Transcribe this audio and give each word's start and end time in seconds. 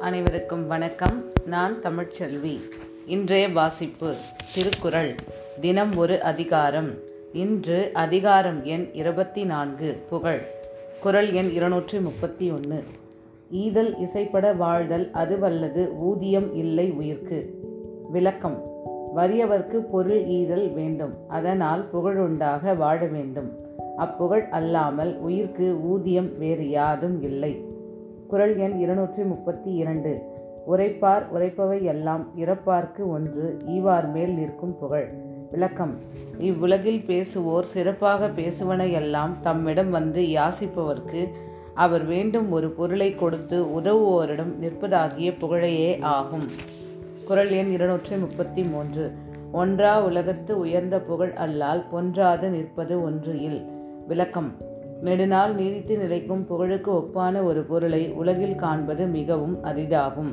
அனைவருக்கும் 0.00 0.66
வணக்கம். 0.66 1.24
நான் 1.46 1.80
தமிழ்ச்செல்வி. 1.80 2.58
இன்றைய 3.06 3.48
வாசிப்பு. 3.48 4.14
திருக்குறள். 4.54 5.14
தினம் 5.60 5.96
ஒரு 5.96 6.22
அதிகாரம். 6.22 6.90
இன்று 7.32 7.90
அதிகாரம் 7.92 8.64
எண் 8.64 8.88
இருபத்தி 8.92 9.44
நான்கு 9.44 9.96
புகழ். 10.10 10.40
குறள் 11.00 11.30
எண் 11.30 11.48
இருநூற்றி 11.48 12.00
முப்பத்தி 12.00 12.50
ஒன்று 12.50 12.84
ஈதல் 13.50 13.98
இசைப்பட 13.98 14.52
வாழ்தல் 14.52 15.10
அதுவல்லது 15.10 15.96
ஊதியம் 15.96 16.54
இல்லை 16.54 16.90
உயிர்க்கு. 16.90 17.50
விளக்கம். 18.10 18.64
வறியவர்க்கு 19.16 19.76
பொருள் 19.76 20.26
ஈதல் 20.26 20.72
வேண்டும். 20.72 21.14
அதனால் 21.28 21.88
புகழுண்டாக 21.92 22.76
வாழ 22.76 23.06
வேண்டும். 23.06 23.52
அப்புகழ் 23.96 24.46
அல்லாமல் 24.50 25.22
உயிர்க்கு 25.22 25.80
ஊதியம் 25.80 26.38
வேறு 26.38 26.70
யாதும் 26.70 27.22
இல்லை. 27.22 27.67
குறள் 28.28 28.56
எண் 28.56 28.78
இருநூற்றி 28.78 29.22
முப்பத்தி 29.22 29.72
இரண்டு. 29.72 30.22
உரைப்பார் 30.70 31.22
உரைப்பவை 31.34 31.82
எல்லாம் 31.82 32.32
இறப்பார்க்கு 32.36 33.06
ஒன்று 33.06 33.56
ஈவார் 33.66 34.12
மேல் 34.12 34.34
நிற்கும் 34.34 34.78
புகழ். 34.78 35.08
விளக்கம். 35.50 35.94
இவ்வுலகில் 36.38 37.04
பேசுவோர் 37.06 37.60
சிறப்பாக 37.60 38.28
பேசுவன 38.28 38.92
எல்லாம் 38.92 39.36
தம்மிடம் 39.40 39.90
வந்து 39.90 40.20
யாசிப்பவர்க்கு 40.20 41.28
அவர் 41.74 42.04
வேண்டும் 42.04 42.50
ஒரு 42.50 42.70
பொருளை 42.70 43.14
கொடுத்து 43.14 43.64
உதவுவோரிடம் 43.64 44.52
நிற்பதாகிய 44.62 45.38
புகழையே 45.38 46.00
ஆகும். 46.00 46.46
குறள் 47.24 47.48
எண் 47.48 47.70
இருநூற்றி 47.70 48.16
முப்பத்தி 48.16 48.62
மூன்று. 48.62 49.12
ஒன்றா 49.52 50.04
உலகத்து 50.04 50.58
உயர்ந்த 50.58 51.00
புகழ் 51.00 51.32
அல்லால் 51.36 51.84
பொன்றாது 51.92 52.48
நிற்பது 52.48 53.02
ஒன்று 53.02 53.40
இல். 53.40 53.62
விளக்கம். 54.06 54.76
நெடுநாள் 55.02 55.54
நீடித்து 55.54 55.96
நிலைக்கும் 55.96 56.46
புகழுக்கு 56.46 56.92
ஒப்பான 56.92 57.42
ஒரு 57.42 57.62
பொருளை 57.62 58.12
உலகில் 58.12 58.54
காண்பது 58.54 59.06
மிகவும் 59.06 59.64
அரிதாகும். 59.64 60.32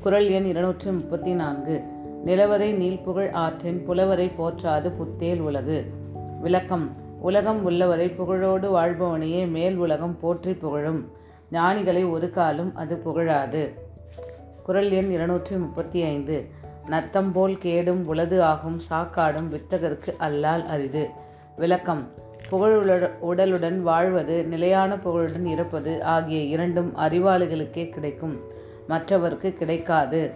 குறள் 0.00 0.26
எண் 0.26 0.44
இருநூற்றி 0.44 0.90
முப்பத்தி 0.90 1.34
நான்கு. 1.34 1.82
நிலவரை 2.24 2.72
நீள்புகழ் 2.72 3.30
ஆற்றின் 3.30 3.84
புலவரை 3.84 4.30
போற்றாது 4.38 4.92
புத்தேல் 4.92 5.40
உலகு. 5.40 5.84
விளக்கம். 6.40 6.90
உலகம் 7.20 7.64
உள்ளவரை 7.64 8.08
புகழோடு 8.08 8.70
வாழ்பவனையே 8.70 9.50
மேல் 9.50 9.76
உலகம் 9.76 10.16
போற்றி 10.20 10.54
புகழும். 10.54 11.10
ஞானிகளை 11.52 12.10
ஒரு 12.10 12.30
காலும் 12.30 12.76
அது 12.76 13.02
புகழாது. 13.04 13.70
குறள் 14.62 14.90
எண் 14.90 15.10
இருநூற்றி 15.10 15.56
முப்பத்தி 15.56 16.02
ஐந்து. 16.02 16.44
நத்தம் 16.86 17.32
போல் 17.32 17.58
கேடும் 17.58 18.06
உளது 18.06 18.42
ஆகும் 18.42 18.80
சாக்காடும் 18.90 19.48
வித்தகருக்கு 19.50 20.16
அல்லால் 20.18 20.66
அரிது. 20.66 21.08
விளக்கம். 21.56 22.24
புகழுட 22.50 23.10
உடலுடன் 23.30 23.80
வாழ்வது 23.80 24.46
நிலையான 24.46 24.98
புகழுடன் 24.98 25.46
இருப்பது 25.46 26.04
ஆகிய 26.04 26.40
இரண்டும் 26.40 26.92
அறிவாளிகளுக்கே 26.96 27.88
கிடைக்கும். 27.88 28.40
மற்றவர்க்கு 28.88 29.54
கிடைக்காது. 29.54 30.30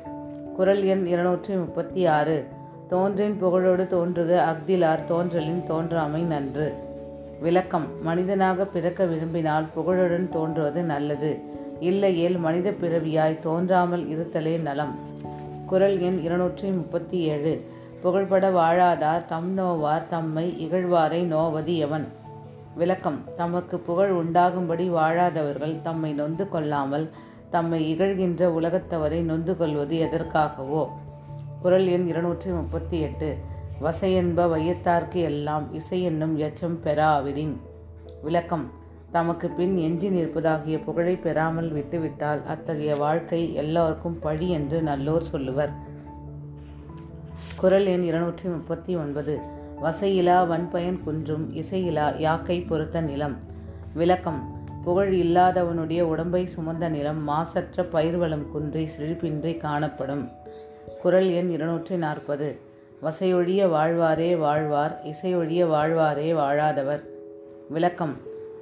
குறள் 0.57 0.83
எண் 0.83 1.07
இருநூற்றி 1.07 1.55
முப்பத்தி 1.55 2.07
ஆறு 2.07 2.47
தோன்றின் 2.89 3.43
புகழோடு 3.43 3.87
தோன்றுக 3.87 4.53
அக்திலார் 4.53 5.05
தோன்றலின் 5.09 5.63
தோன்றாமை 5.69 6.23
நன்று. 6.25 6.73
விளக்கம். 7.41 7.87
மனிதனாக 8.03 8.65
பிறக்க 8.65 9.05
விரும்பினால் 9.05 9.67
புகழுடன் 9.75 10.29
தோன்றுவது 10.31 10.83
நல்லது. 10.83 11.39
இல்லையேல் 11.81 12.39
மனித 12.39 12.71
பிறவியாய் 12.71 13.41
தோன்றாமல் 13.41 14.05
இருத்தலே 14.05 14.61
நலம். 14.61 14.99
குரல் 15.67 15.99
எண் 15.99 16.19
இருநூற்றி 16.19 16.69
முப்பத்தி 16.69 17.19
ஏழு 17.19 17.65
புகழ்பட 18.03 18.51
வாழாதார் 18.51 19.25
தம் 19.25 19.59
நோவார் 19.59 20.07
தம்மை 20.07 20.69
இகழ்வாரை 20.69 21.25
நோவது 21.25 21.77
எவன்? 21.77 22.09
விளக்கம். 22.75 23.25
தமக்கு 23.37 23.79
புகழ் 23.79 24.11
உண்டாகும்படி 24.11 24.91
வாழாதவர்கள் 24.91 25.83
தம்மை 25.83 26.13
நொந்து 26.13 26.49
கொள்ளாமல் 26.49 27.11
தம்மை 27.51 27.97
இகழ்கின்ற 27.97 28.47
உலகத்தவரை 28.47 29.23
நொந்து 29.23 29.57
கொள்வது 29.57 29.97
எதற்காகவோ? 29.97 30.89
குரல் 31.63 31.87
எண் 31.87 32.07
இருநூற்றி 32.07 32.51
முப்பத்தி 32.51 33.01
எட்டு. 33.01 33.37
வசையென்ப 33.83 34.47
வையத்தார்க்கு 34.47 35.23
எல்லாம் 35.23 35.73
இசை 35.73 36.03
என்னும் 36.03 36.39
எச்சம் 36.39 36.81
பெறாவிடின். 36.85 37.57
விளக்கம். 38.23 38.71
தமக்கு 39.11 39.49
பின் 39.49 39.77
எஞ்சி 39.77 40.09
நிற்பதாகிய 40.09 40.83
புகழை 40.85 41.17
பெறாமல் 41.17 41.71
விட்டுவிட்டால் 41.71 42.47
அத்தகைய 42.47 42.97
வாழ்க்கை 42.97 43.55
எல்லோருக்கும் 43.55 44.19
பழி 44.19 44.51
என்று 44.51 44.83
நல்லோர் 44.83 45.21
சொல்லுவர். 45.21 45.89
குரல் 47.57 47.87
எண் 47.87 48.03
இருநூற்றி 48.03 48.49
முப்பத்தி 48.49 48.97
ஒன்பது. 48.97 49.39
வசையிலா 49.83 50.47
வன்பயன் 50.47 51.01
குன்றும் 51.03 51.55
இசையிலா 51.55 52.19
யாக்கை 52.19 52.61
பொறுத்த 52.61 53.01
நிலம். 53.01 53.37
விளக்கம். 53.95 54.59
புகழ் 54.85 55.15
இல்லாதவனுடைய 55.15 56.01
உடம்பை 56.01 56.49
சுமந்த 56.57 56.89
நிலம் 56.89 57.23
மாசற்ற 57.23 57.83
பயிர்வளம் 57.83 58.49
குன்றி 58.49 58.89
செழிப்பின்றி 58.99 59.57
காணப்படும். 59.57 60.29
குரல் 61.03 61.31
எண் 61.31 61.49
இருநூற்றி 61.49 61.97
நாற்பது. 61.97 62.59
வசையொழிய 63.03 63.67
வாழ்வாரே 63.67 64.37
வாழ்வார் 64.37 65.01
இசையொழிய 65.05 65.67
வாழ்வாரே 65.67 66.33
வாழாதவர். 66.33 67.01
விளக்கம். 67.69 68.17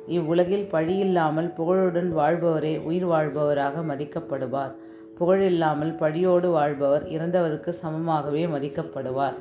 இவ்வுலகில் 0.06 0.69
பழியில்லாமல் 0.72 1.55
புகழுடன் 1.55 2.17
வாழ்பவரே 2.17 2.81
உயிர் 2.81 3.06
வாழ்பவராக 3.06 3.81
மதிக்கப்படுவார். 3.81 4.72
புகழில்லாமல் 5.21 5.93
பழியோடு 5.97 6.51
வாழ்பவர் 6.51 7.06
இறந்தவருக்கு 7.09 7.71
சமமாகவே 7.83 8.43
மதிக்கப்படுவார். 8.55 9.39